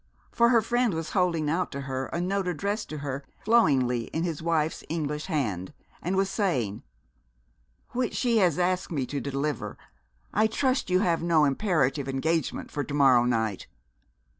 For 0.31 0.49
her 0.49 0.63
friend 0.63 0.95
was 0.95 1.11
holding 1.11 1.47
out 1.47 1.71
to 1.73 1.81
her 1.81 2.07
a 2.07 2.19
note 2.19 2.47
addressed 2.47 2.89
to 2.89 2.97
her 3.05 3.23
flowingly 3.45 4.05
in 4.05 4.23
his 4.23 4.41
wife's 4.41 4.83
English 4.89 5.27
hand, 5.27 5.73
and 6.01 6.15
was 6.15 6.27
saying," 6.27 6.81
which 7.91 8.15
she 8.15 8.37
has 8.39 8.57
asked 8.57 8.91
me 8.91 9.05
to 9.05 9.21
deliver. 9.21 9.77
I 10.33 10.47
trust 10.47 10.89
you 10.89 11.01
have 11.01 11.21
no 11.21 11.45
imperative 11.45 12.09
engagement 12.09 12.71
for 12.71 12.83
to 12.83 12.93
morrow 12.95 13.25
night." 13.25 13.67